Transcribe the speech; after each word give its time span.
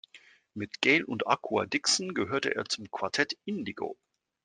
Mit 0.55 0.81
Gayle 0.81 1.05
und 1.05 1.27
Akua 1.27 1.67
Dixon 1.67 2.15
gehörte 2.15 2.55
er 2.55 2.65
zum 2.65 2.89
"Quartet 2.89 3.37
Indigo". 3.45 3.99